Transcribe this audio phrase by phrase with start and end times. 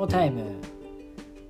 [0.00, 0.56] ョータイム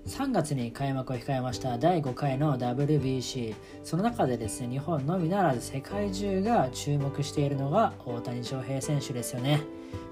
[0.09, 9.63] 3月に開幕を控えました第5回の WBC その中でですね日本のみならず世界中が注目しているのが大谷翔平選手ですよね。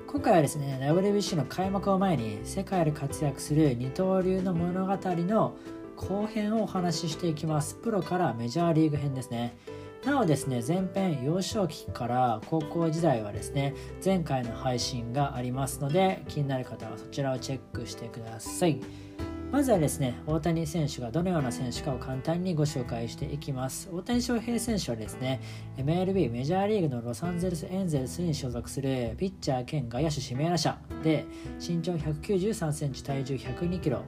[0.06, 5.56] 今回はですね WBC の開幕を前に世界で活躍する二刀流の物語の
[5.96, 7.74] 後編をお話ししていきます。
[7.74, 9.56] プロからメジャーリーグ編ですね。
[10.08, 18.80] なおですね前編幼少期から高校時代はですね前回の配信がありますので気になる方はそちらをチェックしてください。
[19.52, 23.90] まずはですね大谷選手がどのような選手かを簡単にご紹介していきます。
[23.92, 25.42] 大谷翔平選手はですね
[25.76, 30.78] MLB メジャーリーグのロサンゼルスエンゼルスに所属するピッチャー兼外野手指名打者。
[31.02, 31.26] で
[31.60, 34.02] 身長193センチ体重102キロ。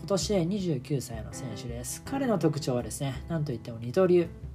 [0.00, 2.02] 今年で29歳の選手です。
[2.04, 4.47] 彼の特徴はですね何といっても二刀流。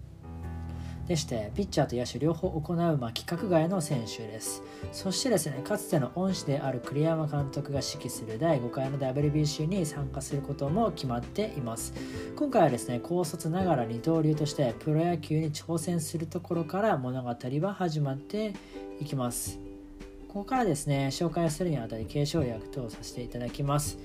[1.08, 4.64] でしてピッチャーと野手両方行う、まあ、規格外の選手です。
[4.92, 11.94] そしてですねかつての恩師である栗山監督が指揮する第5回の WBC に参加することも決まっています。
[12.36, 18.54] 今回はですね高卒ながら二刀流としてプロ野球に挑戦するところから物語は始まって
[19.02, 19.60] いきます。
[20.30, 23.98] ここからですね紹介するにあたり継承略等させていただきます。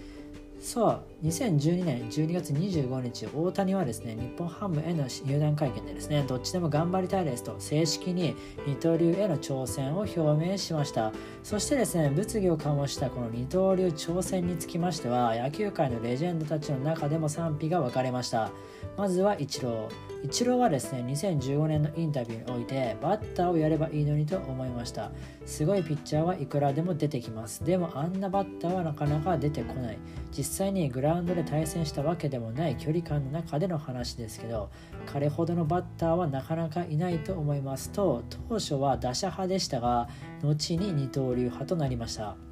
[0.60, 8.34] そう2012年12月25日大谷はですね日本ハムへの入団会見でですねどっちでも頑張りたいですと正式に
[8.66, 11.12] 二刀流への挑戦を表明しました。
[11.42, 18.50] そしてですね物議を醸したこの二刀流挑戦につきましては野球界のレジェンドたちの中でも賛否が分かれました。
[18.96, 20.17] まずはイチロー。
[20.24, 25.12] イチローはですね2015年のインタビューにおいてバッターをやればいいのにと思いました。
[25.46, 27.64] すごいピッチャーはいくらでも出てきます。
[27.64, 29.98] でもあんなバッターはなかなか出てこない。
[30.36, 34.70] 実際にグラウンドで対戦したわけでもない距離感の中での話ですけど
[35.06, 40.08] 彼ほどのバッターはなかなかいないと思いますと当初は打者派でしたが
[40.42, 42.47] 後に二刀流派となりました。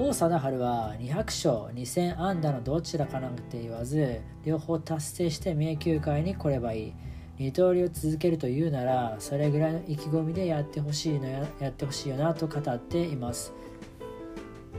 [0.00, 6.94] 王貞治は200勝2000安打のどちらかなんて言わず両方達成して迷宮界に来ればいい。
[7.38, 13.52] 二刀流を続けるというならそれぐらいの意気込みでやってほしいのややってほしいよなと語っています。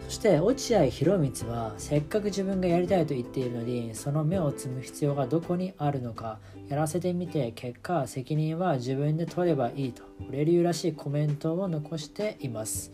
[0.05, 12.91] そして落合博満はせっかく自分がやりたいと言っているのにその目を摘む必要がどこにあるのかやらせてみて結果責任は自分で取ればいいとレリューらしいコメントを残しています。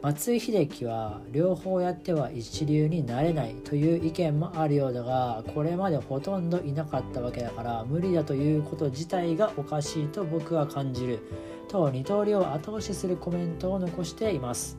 [0.00, 11.18] 松井秀喜は両方やっては一流になれないという意見もあるようだがこれまでほとんどいなかったわけだから無理だということ自体がおかしいと僕は感じる
[11.66, 14.76] と二刀流を後押しするコメントを残しています。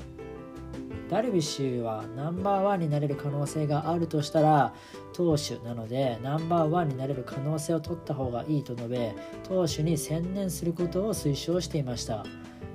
[1.10, 4.74] ダルビッシュはナンバーワンになれる可能性があるとしたら
[5.12, 12.24] 投手なのでナンバーワンになれる可能性を取った方がいいと述べ投手に専念することを推奨していました。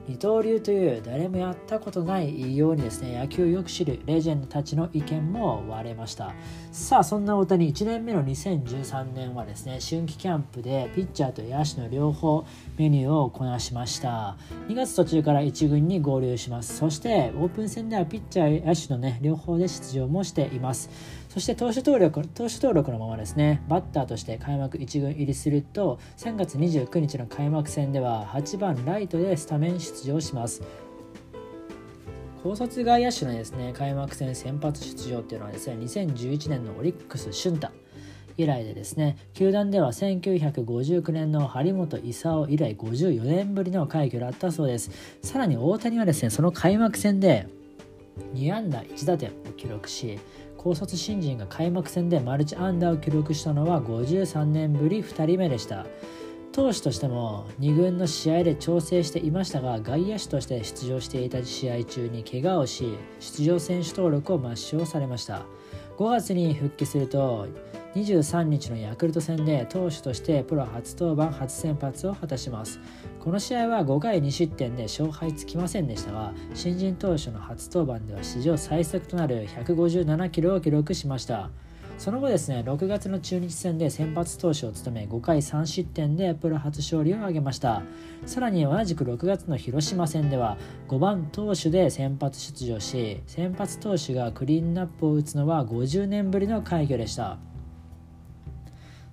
[0.06, 6.34] 二刀流という誰もやったことないようにですね野球をよく知るレジェンドたちの意見も割れました。
[6.72, 12.44] さあそんな大谷1年目の2013年はですね春季キャンプでピッチャーと野手の両方
[12.76, 14.36] メニューをこなしました。
[14.68, 16.76] 2月途中から1軍に合流します。
[16.76, 20.90] そしてオープン戦ではピッチャー野手のね両方で出場もしています。
[21.34, 23.60] そして投手登録投手登録のままですね。
[23.66, 30.62] バッターとして開幕1軍入りすると3月29日の開幕戦では8番ライトでスタメン出場します。
[32.44, 37.70] 高卒外野手のですね開幕戦先発出場っていうのはですね2011年のオリックス俊太
[38.36, 44.92] 以来でですね球団では1959年の張本勲以来54年ぶりの快挙だったそうです。
[45.20, 47.48] さらに大谷はですねその開幕戦で
[48.34, 50.20] 2安打1打点を記録し
[50.64, 55.84] 高卒新人が開幕戦でマルチアンダーを記録したのは53年ぶり2人目でした。
[56.52, 65.42] 投手としても2軍の試合で調整していましたが外野手として出場していた試合中に怪我をし出場選手登録を抹消されました。
[65.98, 67.46] 5月に復帰すると
[67.94, 72.80] 23日のヤクルト戦で投手としてプロ初登板初先発を果たします。
[73.20, 81.50] この試合は5回2失点で勝敗つきませんでしたが新人投手の初登板では史上最速となる157キロを記録しました。
[81.96, 87.82] その後ですね6月の中日戦で先発投手を務め5回3失点でプロ初勝利を挙げました。
[88.26, 90.58] さらに同じく6月の広島戦では
[90.88, 97.38] 5番投手で先発出場し先発投手がクリーンナップを打つのは50年ぶりの快挙でした。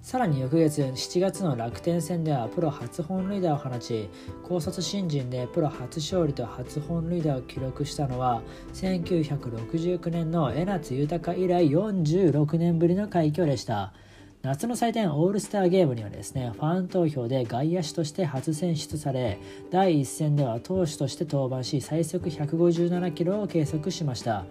[0.01, 4.09] さらに翌月7月の楽天戦ではプロ初本塁打を放ち
[4.43, 8.41] 高卒新人でプロ初勝利と初本塁打を記録したのは
[8.73, 13.93] 1969年の江夏豊以来46年ぶりの快挙でした。
[14.41, 19.39] 夏の祭典オールスターゲームにはですねファン投票で外野手として初選出され
[19.69, 24.45] 第1戦では投手として登板し最速157キロを計測しました。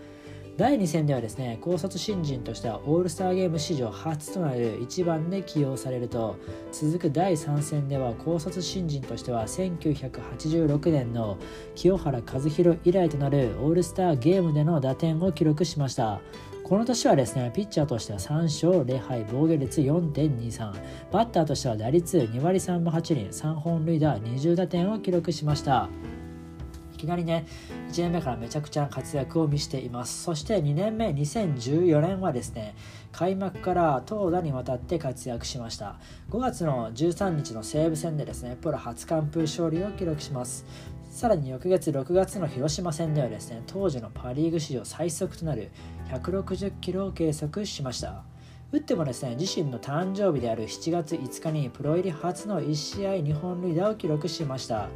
[0.60, 6.36] 第2戦ではですね高卒新人としてはオールスターゲーム史上初となる1番で起用されると
[6.70, 11.38] 続く第3戦では高卒新人としては1986年の
[11.74, 16.20] 清原和博以来となるオールスターゲームでの打点を記録しました。
[16.62, 20.72] この年はですね、ピッチャーとしては3勝0敗、防御率4.23、
[21.10, 25.88] バッターとしては打率2割3分8厘、3本塁打20打点を記録しました。
[27.00, 27.46] きなりね、
[27.90, 30.22] 1年目からめちゃくちゃ活躍を見せています。
[30.22, 32.74] そして2年目、2014年はですね、
[33.12, 35.98] 開幕から投打にわたって活躍しました。
[36.30, 40.64] 5月の13日の西武戦でですね、プロ初完封勝利を記録します。
[41.10, 45.70] さらに翌月6月の広島戦ではですね当時のパ・リーグ史上最速となる
[46.08, 48.22] 160キロを計測しました
[48.70, 54.88] 打ってもですね自身の誕生日である7月5日にプロ入り初の1試合2本塁打を記録しました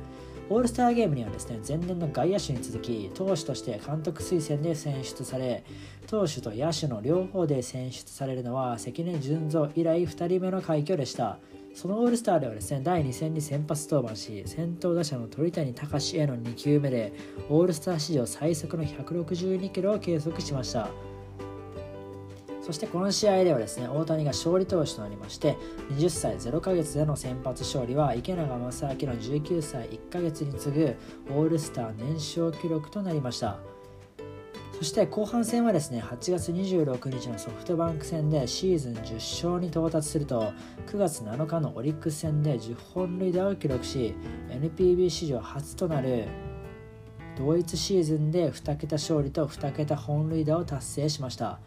[0.51, 5.65] オールスターゲームにはですね前年の外野手に続き投手として監督推薦で選出され
[6.07, 11.39] 投手と野手の両方で選出されるのは関根純三以来2人目の快挙でした
[11.75, 17.13] そのオールスターではですね、第2戦に先発登板し、先頭打者の鳥谷隆への2球目で、
[17.49, 20.89] オールスター史上最速の162キロを計測しました。
[22.65, 25.59] そしてこの試合ではですね、大谷が勝利投手となりまして、
[25.99, 30.97] 20歳0ヶ月での先発勝利は池永正明の19歳1ヶ月に次ぐ
[31.29, 33.59] オールスター年少記録となりました。
[34.73, 40.53] そして後半戦はですね8月26日のソフトバンク戦でシーズン10勝に到達すると
[40.89, 44.15] 9月7日のオリックス戦で10本塁打を記録し
[44.49, 46.27] NPB 史上初となる
[47.39, 51.61] 同一シーズンで2桁勝利と2桁本塁打を達成しました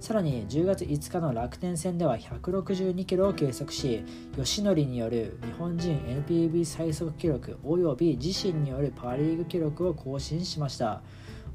[0.00, 4.04] さらに10月5日の楽天戦では162キロを計測し
[4.36, 11.02] 吉典による日本人 NPB 最速記録および自身によるパ・リーグ記録を更新しました。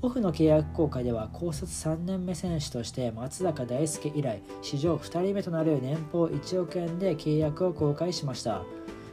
[0.04, 8.64] オフの契約更改では高卒3年目選手として松坂大輔以来史上2人目となる年俸1億円で契約を公開しました。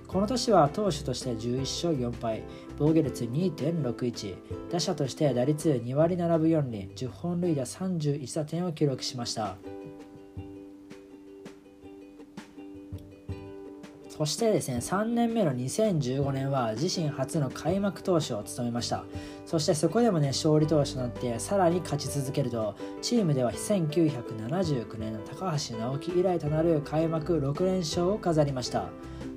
[0.08, 2.42] この年は投手として11勝4敗
[2.78, 9.56] 防御率2.61打者として打率2割7分4厘10本塁打31打点を記録しました
[14.18, 19.04] そしてですね、3年目の2015年は自身初の開幕投手を務めました。
[19.46, 28.88] そしてそこでもね、勝利投手となってさらに勝ち続けると、チームでは1979年の高橋直樹以来となる開幕6連勝を飾りました。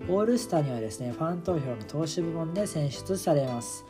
[0.08, 3.86] オールスターにはですね、ファン投票の投手部門で選出されます。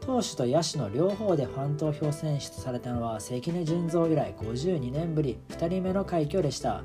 [0.00, 6.82] 投手と野手の両方でファン投票選出されたのは関根純三以来52年ぶり2人目の快挙でした。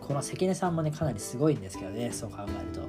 [0.00, 2.80] この関根さんもねかなりすごいんですけどねそう考えると。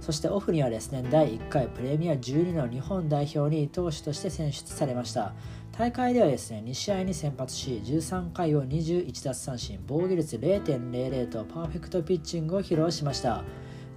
[0.00, 5.32] そしてオフにはですね第1回プレミア12の日本代表に投手として選出されました。
[5.72, 13.42] 大会ではですね2試合に先発し13回を21奪三振防御率0.00とパーフェクトピッチングを披露しました。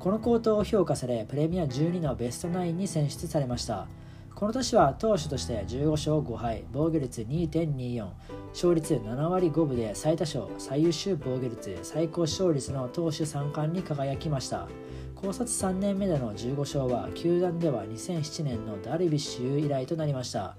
[0.04, 3.88] この好投を評価されプレミア12のベストナインに選出されました。
[4.36, 8.10] この年は投手として15勝5敗防御率2.24
[8.50, 14.68] 勝率7割5分で最多勝最優秀防御率最高勝率の投手3冠に輝きました。
[15.16, 20.58] 高卒3年目での15勝は球団では2007年のダルビッシュ以来となりました。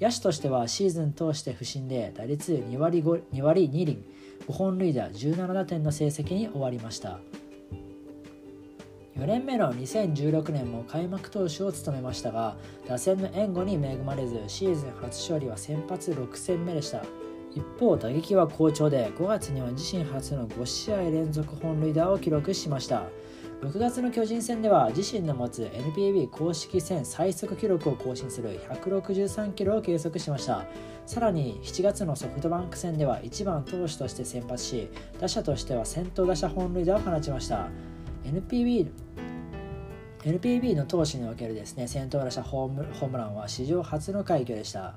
[0.00, 4.02] 野手としてはシーズン通して不振で打率2割2割2厘
[4.48, 7.18] 5本塁打17打点の成績に終わりました。
[9.16, 12.56] 4年目の2016年も開幕投手を務めましたが
[12.86, 17.02] 打線の援護に恵まれずシーズン初勝利は先発6戦目でした。
[17.54, 23.04] 一方打撃は好調で5月には自身初の5試合連続本塁打を記録しました。
[23.62, 30.66] 6月の巨人戦では自身の持つ NPB 公式戦最速記録を更新する163キロを計測しました。
[31.06, 37.70] さらに7月のソフトバンク戦では1番投手として先発し打者としては先頭打者本塁打を放ちました。
[38.32, 38.90] NPB
[40.24, 44.94] NPB の投手におけるですね先頭打者ホームランは史上初の快挙でした。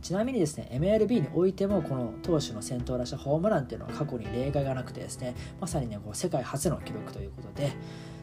[0.00, 7.72] ちなみにですね MLB においてもこの投手の先頭打者ホームランっていうのは過去に例外がなくてですねまさにねこう世界初の記録ということで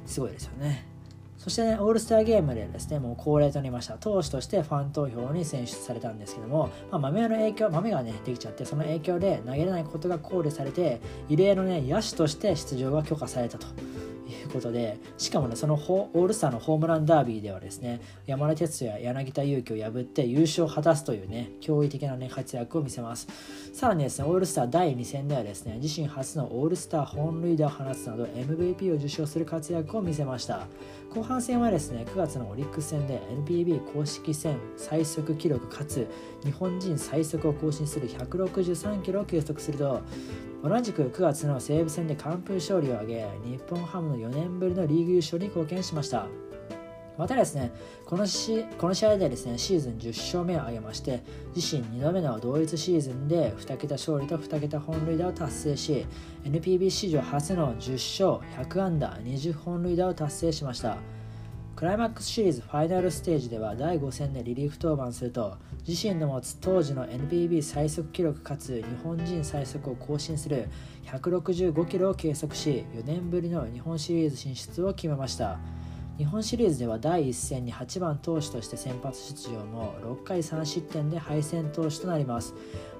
[0.07, 0.94] すごいですよね。
[1.37, 3.95] そしてね、オールスターゲームでですね、もう恒例となりました。
[3.95, 13.67] 投手としてファン投票に選出されたんですけども、まあ、豆の影響、豆がね、できちゃって、その影響で投げれないことが考慮されて、異例のね、野手として出場が許可されたと
[14.27, 23.27] いうことでしかもねそのオールスターのホームランダービーではですね山田哲也柳田悠岐を破って優勝を果たすというね驚異的な、ね、活躍を見せます。
[23.73, 30.67] さらにですねオールスター第2戦ではですね自身初のオールスター本塁打を放つなど MVP を受賞する活躍を見せました。
[31.13, 36.07] 後半戦はですね9月のオリックス戦で NPB 公式戦最速記録かつ
[36.43, 40.01] 日本人最速を更新する163キロを計測すると
[40.63, 46.27] 同じく9月の西武戦で完封勝利を挙げ日本ハムの4年ぶりのリーグ優勝に貢献しました。
[47.17, 47.71] またですね
[48.05, 51.23] このしこの試合でですねシーズン10勝目を挙げまして
[51.55, 56.05] 自身2度目の同一シーズンで2桁勝利と2桁本塁打を達成し
[56.43, 60.97] NPB 史上初の10勝100安打20本塁打を達成しました。
[61.75, 70.69] クライマックスシリーズファイナルステージでは第5戦でリリーフ登板すると自身の持つ当時の NPB 最速記録かつ日本人最速を更新する
[71.05, 75.59] 165キロを計測し4年ぶりの日本シリーズ進出を決めました。
[76.17, 82.53] 日本シリーズでは第1戦に8番投手として先発出場も6回3失点で敗戦投手となります。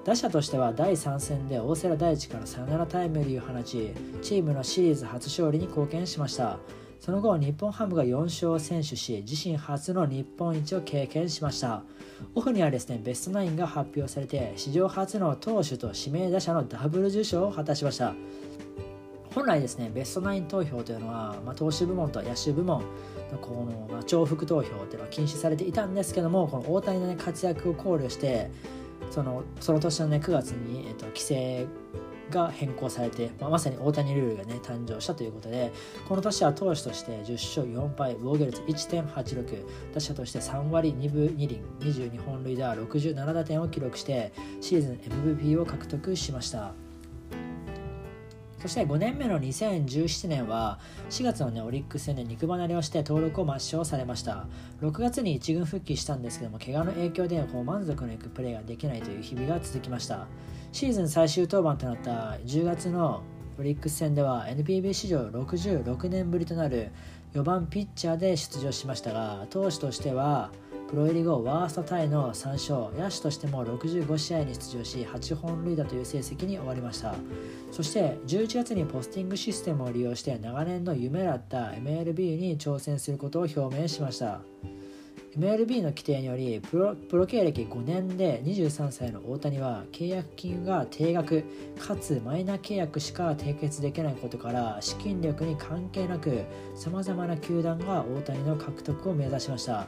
[0.04, 6.58] 打者としては第3戦で大瀬良大地からサヨナラタイムリーを放ちチームのシリーズ初勝利に貢献しました。
[7.00, 11.82] その後日本ハムが4勝を先取し自身初の日本一を経験しました。
[12.34, 18.14] オフにはですねベストナインが発表されて史上初の投手と指名打者のダブル受賞を果たしました。
[19.36, 22.80] 本来ですねベストナイン投票というのは、まあ、投手部門と野手部門
[23.30, 28.50] のこの、まあ、重複投票っていうのは禁止されていたんですけどもこの大谷の、ね、活躍を考慮して
[29.10, 31.66] そのその年の、ね、9月に、えっと、規制
[32.30, 35.72] が変更されて、まあ、まさに大谷ルールがね誕生したということで
[36.08, 39.64] この年は投手として10勝4敗防御率1.86
[39.94, 46.72] 打者として3割2分2厘22本塁打67打点を記録してシーズン MVP を獲得しました。
[48.66, 50.80] そして5年目の2017年は
[51.10, 54.46] 4月の、ね、オリックス戦で肉離れをして登録を抹消されました
[54.80, 60.26] 6月に1軍復帰したんですけども怪我の影響でこう満足のいくプレーができないという日々が続きました
[60.72, 63.22] シーズン最終登板となった10月の
[63.58, 66.90] オリックス戦では NPB 史上66年ぶりとなる
[67.34, 70.50] 4番ピッチャーで出場しましたが投手としては
[70.88, 77.14] プロ入り後ワーストタイの3勝野手としても65試合に出場し8本塁打という成績に終わりました。
[77.72, 84.40] そして11月にポスティングシステムを利用して長年の夢だった MLB に挑戦することを表明しました。
[85.38, 91.44] MLB の規定によりプロプロ経歴5年で23歳の大谷は契約金が定額
[91.78, 99.86] かつマイナ契約しか締結できないことから資金力に関係なくさまざまな球団が大谷の獲得を目指しました。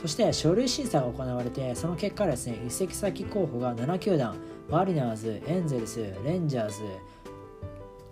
[0.00, 4.36] そして書類審査が行われてその結果ですね移籍先候補が7球団
[4.68, 6.82] マリナーズエンゼルスレンジャーズ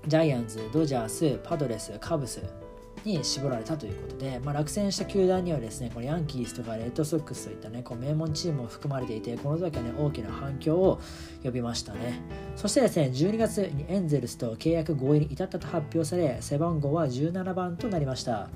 [0.06, 2.61] ジャイアンツドジャースパドレスカブス。
[3.04, 11.00] に絞られたということで、まあ、落選した球団にはですねこのヤンキースとかレッドソックスといったねこう名門チームも含まれていてこの時はね大きな反響を
[11.42, 12.20] 呼びましたね。
[12.56, 18.48] そしてですね12月にエンゼルスと契約合意に至ったと発表され背番号は17番となりました。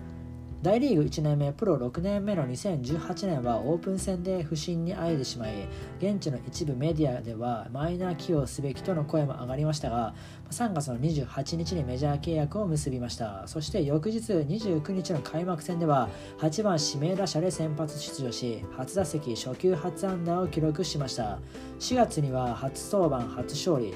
[0.66, 5.68] 大リーグ1年目、プロ6年目の2018年はオープン戦で不振にあえてしまい、
[6.00, 10.12] 現地の一部メディアではマイナー起用すべきとの声も上がりましたが、
[10.50, 13.46] 3月の28日にメジャー契約を結びました。
[13.46, 16.08] そして翌日29日の開幕戦では、
[16.38, 21.38] 8番指名打者で先発出場し、初打席初球初安打を記録しました。
[21.78, 23.94] 4月には初登板初勝利、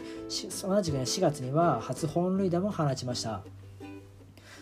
[0.63, 3.60] 同じく、4月には初本塁打も放ちました。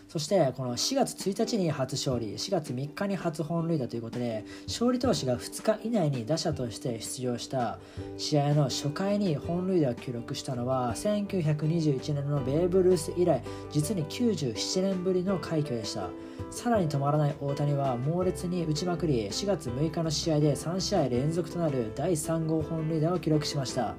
[0.09, 7.79] そしてこの4月1日に初勝利4月3日に初本塁打ということで勝利投手が2日以内に打者として出場した
[8.17, 16.09] 試合の初回に本塁打を記録したのは1921年のベーブ・ルース以来実に97年ぶりの快挙でした。
[16.51, 23.95] さらに止まらない大谷は猛烈に打ちまくり4月6日の試合で3試合連続となる第3号本塁打を記録しました。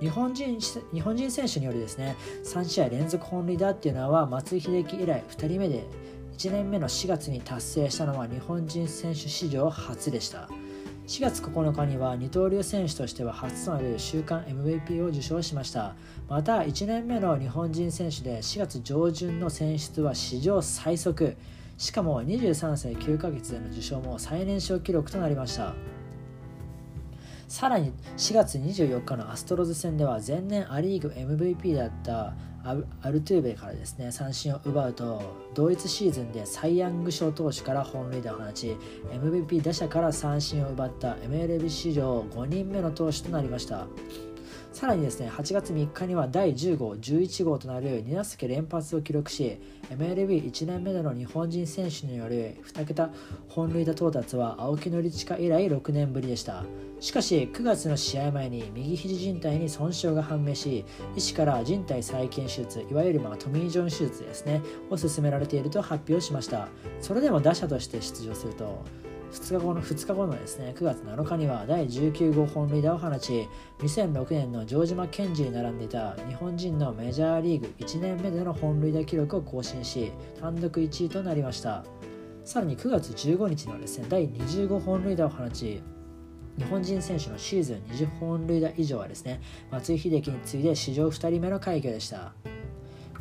[0.00, 5.84] 日本人日本人選手によるですね3試合連続本塁打っていうのは松井秀喜以来2人目で
[6.36, 10.48] 1年目の4月に達成したのは日本人選手史上初でした。
[11.06, 15.94] 4月9日には二刀流選手としては初となる週間 MVP を受賞しました。
[16.28, 21.36] また1年目の日本人選手で4月上旬の選出は史上最速。
[21.76, 25.74] しかも23歳9ヶ月での受賞も最年少記録となりました。
[27.48, 32.34] さらに4月24日のアストロズ戦では前年ア・リーグ MVP だった
[32.64, 32.74] ア
[33.10, 35.22] ルトゥーベからですね三振を奪うと
[35.54, 38.76] 同一シーズンでサイ・ヤング賞投手から本塁打を放ち
[39.12, 43.86] MVP 打者から三振を奪った MLB 史上5人目の投手となりました。
[44.74, 53.10] さらにですね8月3日には第10号11号となる2打席連発を記録し MLB1 年目での日本人選手による2桁
[53.48, 56.64] 本塁打到達は青木宣親以来6年ぶりでした。
[56.98, 66.66] しかし9月の試合前に右肘靭帯に損傷が判明し医師から靭帯再建手術いわゆるまあトミー・ジョン手術ですねを進められていると発表しました。
[67.00, 68.82] それでも打者として出場すると
[69.32, 81.84] 2日後の ,2 日後のですね9月7日には第19号本塁打を放ち2006年の城島健二に並んでいた日本人のメジャーリーグ1年目での本塁打記録を更新し単独1位となりました。
[82.44, 85.82] さらに9月15日にはですね第20号本塁打を放ち
[86.58, 89.40] 日本人選手のシーズン20本塁打以上はですね
[89.70, 92.53] 松井秀喜に次いで史上2人目の快挙でした。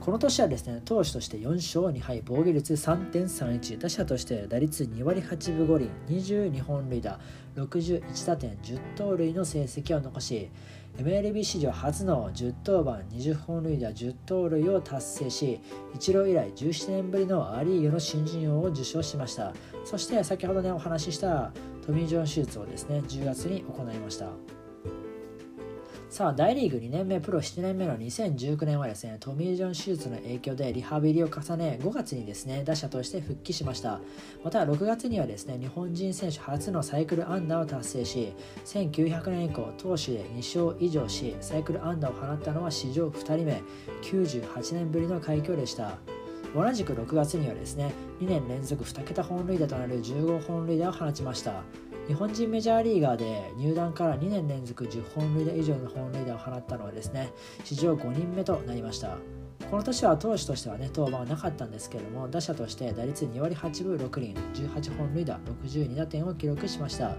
[0.04, 7.18] この年はですね投手として4勝2敗防御率3.31打者として打率2割8分5厘22本塁打
[7.56, 10.50] 61打点10盗塁の成績を残し
[10.98, 15.62] MLB 史上初の10登板20本塁打10盗塁を達成し
[15.96, 19.54] イチロー以来17年ぶりのア・リーグの新人王を受賞しました。
[19.86, 21.54] そして先ほどねお話しした
[21.86, 24.63] トミー・ジョン手術をですね10月に行いました。
[26.14, 34.00] さあ大リーグ2年目プロ7年目の2019年はですねトミー・ジョン手術の影響でリハビリを重ね5月にですね打者として復帰しました。
[34.44, 43.64] また6月にはですね日本人選手初のサイクル安打を達成し1900年以降投手で2勝以上しサイクル安打を放ったのは史上2人目
[44.04, 45.98] 98年ぶりの快挙でした。
[46.54, 47.92] 同じく6月にはですね
[48.22, 51.64] 2年連続2桁本塁打となる15本塁打を放ちました。
[52.08, 57.32] 日本人メジャーリーガーで入団から2年連続10本塁打以上の本塁打を放ったのはですね
[57.64, 59.18] 史上5人目となりました。
[59.72, 67.16] この年は投手としてはね登板はなかったんですけれども打者として打率2割8分6厘18本塁打62打点を記録しました。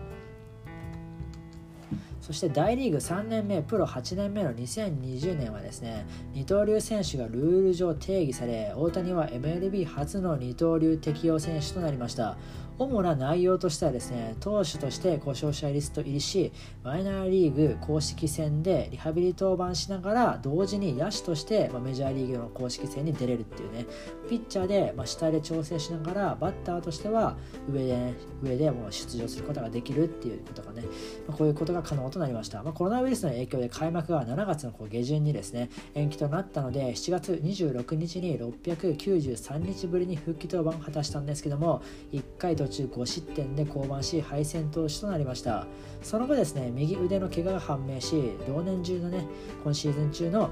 [2.21, 12.38] そして大リーグ3年目プロ8年目の2020年はですね二刀流選手がルール上定義され大谷は MLB 初の二刀流適用選手となりました。
[12.78, 16.52] 主な内容としてはですね投手として故障者リスト入りし
[16.83, 23.87] マイナーリーグ公式戦でリハビリ登板しながら同時に野手としてメジャーリーグの公式戦に出れるっていうね
[24.28, 27.37] ピッチャーで下で調整しながらバッターとしては
[27.71, 30.83] 上で上でもう出場することができるっていうことがね
[31.28, 45.66] こういうことが可能となりました、まあ、コロナウイルスの影響で開幕が7月の下旬にですね延期となったので7月26日に693日ぶりに復帰登板を果たしたんですけども1回途中5失点で降板し敗戦投手となりました。
[46.03, 49.27] その後ですね右腕の怪我が判明し同年中のね
[49.62, 50.50] 今シーズン中の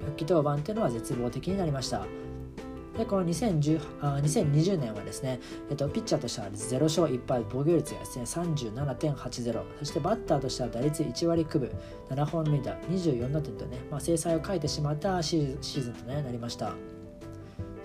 [0.00, 2.06] 復帰登板っていうのは絶望的になりました。
[2.96, 11.70] でこの2010あ2020年はですね、えっと、ピッチャーとしては0勝1敗防御率がですね37.80そしてバッターとしては打率1割9分
[12.08, 16.74] 7本塁打24打点とね、まあ、制裁を書いてしまったシーズンと、ね、なりました。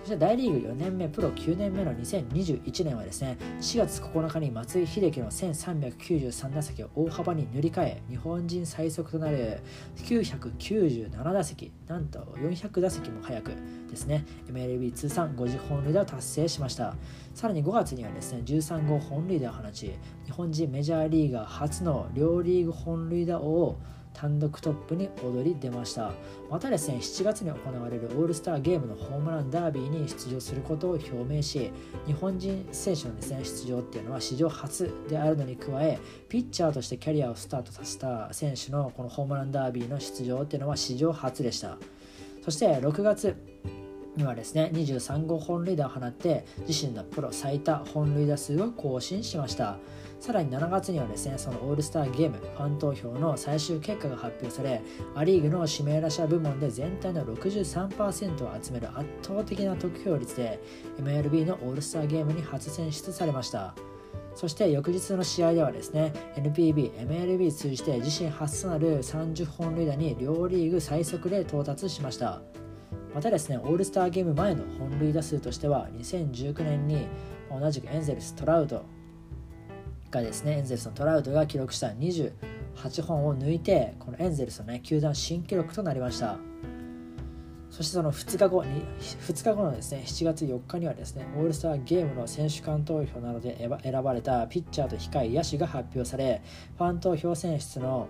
[0.00, 9.60] そして大リーグ4年目、プロ9年目の2021年はですね、4月9日に松井秀喜の1393打席を大幅に塗り替え、日本人最速となる
[9.98, 13.52] 997打席、なんと400打席も早く
[13.90, 16.96] ですね、MLB 通算50本塁打を達成しました。
[17.34, 19.92] さらに5月にはですね、13号本塁打を放ち、
[20.24, 23.78] 日本人メジャーリーガー初の両リーグ本塁打王を
[24.12, 26.12] 単独トップに躍り出ました。
[26.50, 31.70] またですね7月に行われるオールスターゲームのホームランダービーに出場することを表明し
[32.06, 41.78] 日本人選手のですね出場っていうのは史上初であるのに加えピッチャーとしてキャリアをスタートさせた選手のこのホームランダービーの出場っていうのは史上初でした。
[42.42, 43.36] そして6月
[44.16, 49.78] にはですね23号本塁打を放って自身のプロ最多本塁打数を更新しました。
[50.18, 54.82] さらに7月にはですねそのオールスターゲームファン投票の最終結果が発表され
[55.14, 60.60] ア・リーグの指名打者部門で全体の63%を集める圧倒的な得票率で
[60.98, 63.74] MLB のオールスターゲームに初選出されました。
[64.34, 72.42] そして翌日の試合ではですね NPB、MLB 通じて自身初となる30本塁打に両リーグ最速で到達しました。
[73.14, 77.06] またですねオールスターゲーム前の本塁打数としては2019年に
[77.50, 78.84] 同じくエンゼルストラウト
[80.10, 86.38] がですねエンゼルスのトラウトが記録した28本を抜いてこのエンゼルスのね球団新記録となりました。
[87.70, 96.42] そしてその2日後に2日後のですね7月4日にはですねオールスターゲームの選手間投票などで選ばれたピッチャーと控え野手が発表され
[96.76, 98.08] ファン投票選出の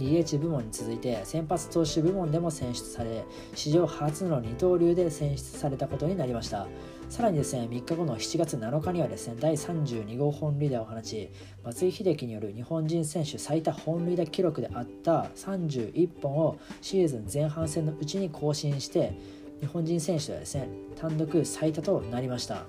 [0.00, 6.66] DH 部門に続いて先発投手部門でも選出され史上初の二刀流で選出されたことになりました。
[7.10, 11.28] さらにですね3日後の7月7日にはですね第32号本塁打を放ち
[11.64, 19.18] 松井秀喜による日本人選手最多本塁打記録であった31本をシーズン前半戦のうちに更新して
[19.58, 22.64] 日本人選手ではですね単独最多となりました。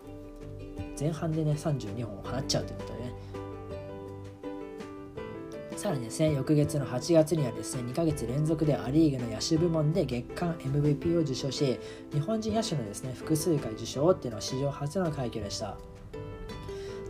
[0.99, 3.13] 前半でね32本を放っちゃうということでね
[5.81, 11.79] さらにですね翌月の8月にはですね2ヶ月連続でア・リーグの野手部門で月間 MVP を受賞し
[12.13, 15.75] 日本人野手のですね複数回受賞っていうのは史上初の快挙でした。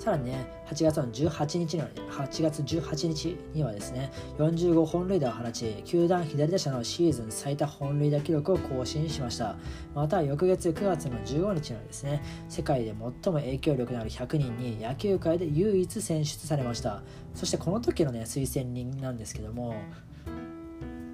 [0.01, 9.57] さらにね、8月の18日には、8月18日にはですね、45本塁打を放ち、球団左打者のシーズン最多本塁打記録を更新しました。
[9.93, 17.03] また、翌月9月の15日にはですね、世界で最も影響力のある100人に野球界で唯一選出されました。
[17.35, 19.75] そしてこの時のね、推薦人なんですけども、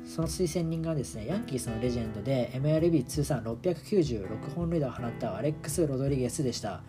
[0.06, 6.82] その推薦人がですね、ヤンキースのレジェンドで MLB 通算696本塁打を放ったアレックス・ロドリゲスでした。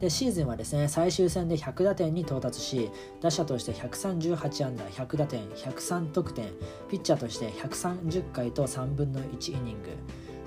[0.00, 6.50] でシーズンはですね最終戦で100打点に到達し打者として138安打100打点103得点
[6.90, 9.90] ピッチャーとして130回と3分の1イニング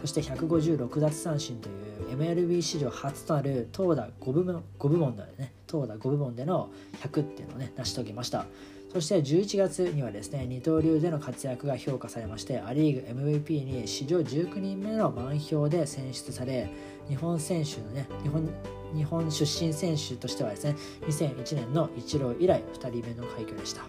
[0.01, 1.71] そして156奪三振とい
[2.13, 6.69] う MLB 史上初となる投打5部門 ,5 部門でね投打5部門での
[7.01, 8.45] 100っていうのをね成し遂げました。
[8.91, 16.71] そして11月にはですね二刀流での活躍が評価されましてア・リーグ MVP に史上19人目の満票で選出され
[17.09, 18.49] 日本選手のね日本
[18.95, 23.83] 日本出身選手としてはですね2001年のイチロー以来2人目の快挙でした。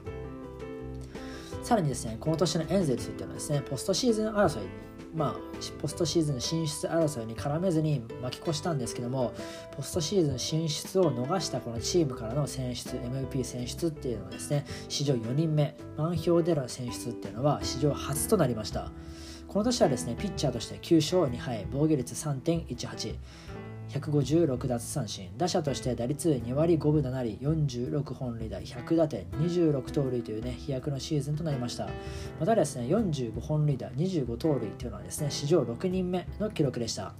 [1.62, 4.68] さらにですねこの年のエンゼルスっていうのはですねポストシーズン争い
[5.14, 5.34] まあ、
[5.80, 9.32] ポストシーズン進出争いに絡めずに巻き越したんですけども
[9.76, 18.92] ポストシーズン進出を逃したこのチームからの選出 MVP 選出っていうのはですね史上4人目満票での選出っていうのは史上初となりました。
[19.50, 23.16] この年はですねピッチャーとして9勝2敗防御率3.18
[23.88, 25.28] 156奪三振。
[25.36, 31.88] 打者として打率2割5分7厘46本塁打100打点26盗塁というね飛躍のシーズンとなりました。
[32.38, 37.12] またですね45本塁打25盗塁というのはですね史上6人目の記録でした。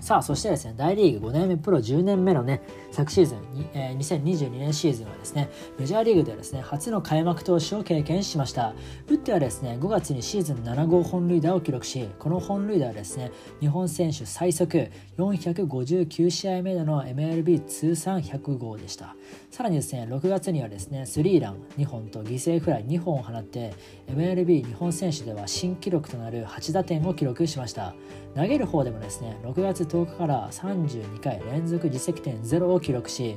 [0.00, 8.74] さあそしてですね大リーグ5年目プロ10年目のね昨シーズンに、えー、2022年シーズンはですねメジャーリーグではですね初の開幕投手を経験しました。
[9.08, 19.14] 打ってはですね5月にシーズン7号本塁打を記録しこの本塁打はですね日本選手最速459試合目での MLB 通算100号でした。
[19.50, 23.74] さらにですね6月にはですねスリーラン2本と犠牲フライ2本を放って
[24.08, 27.94] MLB 日本選手では新記録となる8打点を記録しました。
[28.34, 33.36] 投げる方でもですね6月10日から32回連続実績点0を記録し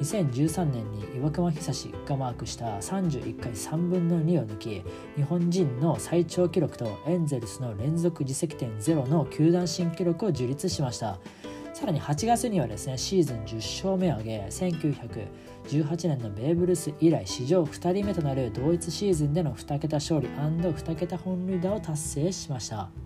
[0.00, 4.82] 2013年に岩隈久志がマークした31回3分の2を抜き
[5.16, 11.18] 日本人の最長記録とエンゼルスの連続実績点0の球団新記録を樹立しました。
[11.72, 23.03] さらに8月にはですねシーズン10勝目を挙げ1918年のベーブ・ルース以来史上2人目となる同一シーズンでの2桁勝利 &2 桁本塁打を達成しました。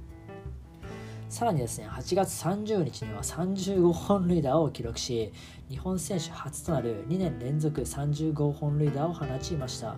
[1.29, 5.33] さらにですね8月30日には35本塁打を記録し
[5.69, 9.97] 日本選手初となる2年連続35本塁打を放ちました。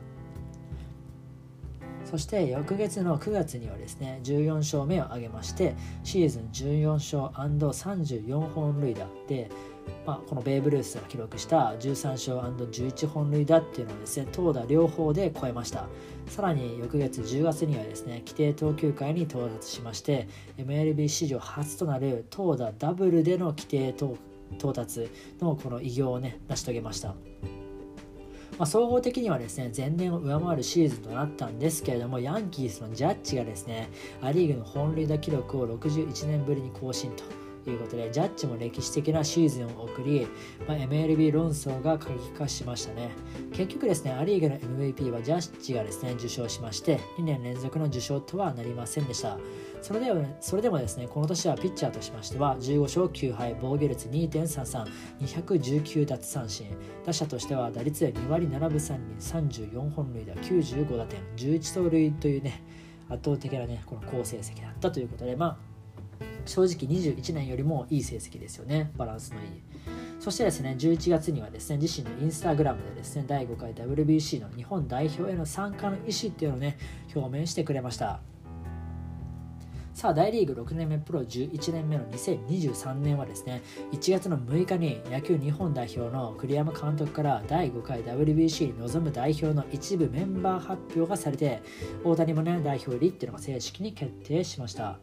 [2.04, 9.48] そして翌月の9月にはですね14勝目を挙げましてシーズン14勝 &34 本塁打で、
[10.06, 15.86] まあ、このベーブ・ルースが記録した13勝 &11 本塁打っていうのをですね投打両方で超えました。
[16.26, 24.16] さらに翌月10月にはですね規定投球回に到達しまして MLB 史上初となる投打ダブルでの規定到
[24.72, 27.14] 達のこの偉業をね成し遂げました。
[28.58, 33.88] まあ、総合的にはですね前年を上回るシーズンとなったんですけれどもヤンキースのジャッジがですね
[34.20, 37.39] ア・リーグの本塁打記録を61年ぶりに更新と。
[37.64, 40.26] ということでジャッジも歴史的なシーズンを送り、
[40.66, 43.10] まあ、MLB 論争が過激化しましたね。
[43.52, 49.38] 結局ですねア・リーグの MVP はジャッジがですね受賞しまして2年連続の受賞とはなりませんでした。
[49.82, 56.66] それではそれでもですねこの年はピッチャーとしましては15勝9敗防御率2.33219奪三振。
[57.04, 59.00] 打者としては打率2割7分3厘
[59.70, 62.62] 34本塁打95打点11盗塁というね
[63.08, 65.69] 圧倒的なねこの好成績だったということでまあ
[66.46, 68.90] 正直21年よりもいい成績ですよね。
[68.96, 69.48] バランスのいい。
[70.18, 76.78] そしてですね11月にはですね自身のインスタグラムでですね第5回 WBC の日本代表への参加の意思っていうのをね
[77.14, 78.20] 表明してくれました。
[79.92, 83.60] さあ大リーグ6年目プロ11年目の2023年はですね
[83.92, 91.60] 1月の6日に野球日本代表の栗山監督から第5回 WBC に臨む代表の一部メンバー発表がされて
[92.02, 94.98] 大谷もね代表入りっていうのが正式に決定しました。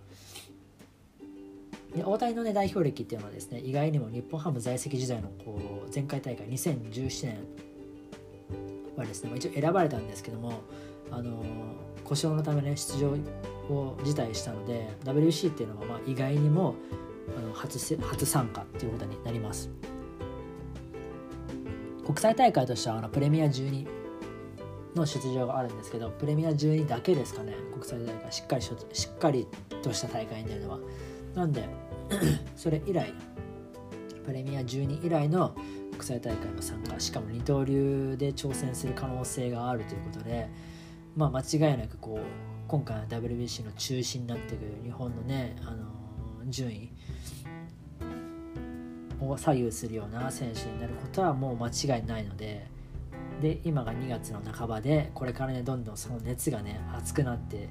[1.98, 7.38] で大谷の、ね、代表歴っていうのはですね意外にも日本ハム在籍時代のこう前回大会2017年
[8.96, 10.62] はですね一応選ばれたんですけども
[11.12, 11.44] あの
[12.04, 13.10] 故障のためね出場
[13.74, 16.76] を辞退したので WC っていうのはまあ意外にも
[17.36, 19.70] あの初初参加っていうことになります。
[22.06, 23.86] 国際大会としてはあのプレミア12
[24.96, 28.32] の出場があるんですけどプレミア12だけですかね国際大会。
[28.32, 29.48] しっかりししっかり
[29.82, 30.80] とした大会になるのは。
[31.36, 31.87] なんで
[32.56, 33.14] それ以来
[34.26, 35.56] プレミア12以来の
[35.92, 40.50] 国際大会の参加しかも二刀流で挑戦する可能性があるということで
[41.16, 42.26] まあ間違いなくこう
[42.68, 45.88] 今回の WBC の中心になってくる日本のね、あの
[46.50, 46.90] 順位
[49.22, 52.68] を左右するような選手になることはもう間違いないので
[53.42, 57.70] で今が2月の半ばでこれからねどんどんその熱がね熱くなって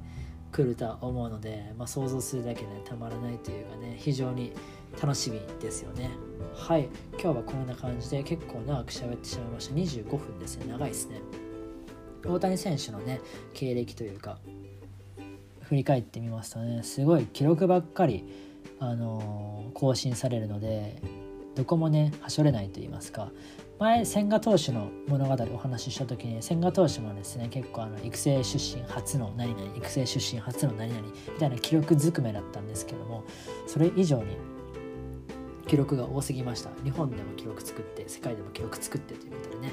[0.57, 4.53] くるとは思うので、まあ、想像するだけで、ね、たまらないというかね非常に
[5.01, 6.11] 楽しみですよね。
[6.55, 6.89] はい。
[7.13, 9.75] 今日はこんな感じで結構長く喋ってしまいました。
[9.75, 10.73] 25分ですね。
[10.73, 11.21] 長いですね。
[12.25, 13.21] 大谷選手のね
[13.53, 14.39] 経歴というか
[15.61, 16.83] 振り返ってみますとね。
[16.83, 18.25] すごい記録ばっかり、
[18.81, 21.03] あのー、更新されるので
[21.55, 23.31] どこもねはしょれないと言いますか
[23.79, 33.25] 前千賀投手の物語をお話しした時に千賀投手もですね結構あの育成出身初の何々育成出身初の何々みたいな記録ずくめだったんですけども
[33.67, 34.39] それ以上に
[35.67, 36.71] 記録が多すぎました。
[36.85, 39.73] 日本でも記録作って世界でも記録作ってということでね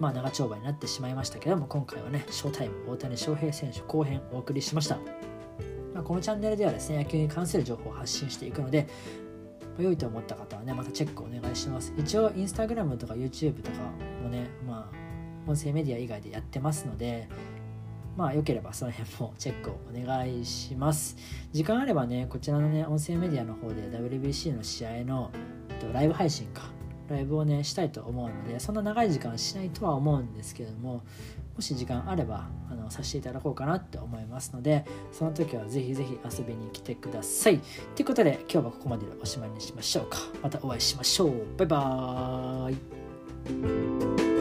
[0.00, 4.98] まあ長丁場になってしまいましたけども今回はねショータイム大谷翔平選手後編お送りしました。
[5.92, 8.88] ま、このチャンネルではですね野球に関する情報を発信していくので
[9.82, 11.92] 良いと思った方はねまたチェックお願いします。
[11.96, 13.78] 一応インスタグラムとか YouTube とか
[14.22, 17.28] もねまあ音声メディア以外でやってますので
[18.16, 21.16] まあ良ければその辺もチェックをお願いします。
[21.52, 25.30] 時間あればねこちらのね音声メディアの方で WBC の試合の
[25.92, 26.62] ライブ配信か
[27.08, 31.02] ライブをねしたいと思うのでそんな長い時間しないとは思うんですけども
[31.54, 37.60] もし時間あればあのさせていただこうかなって思いますのでその時はぜひぜひ遊びに来てください。
[37.94, 40.18] ということで今日はここまででおしまいにしましょうか。
[40.42, 41.56] またお会いしましょう。
[41.56, 44.33] バイバーイ。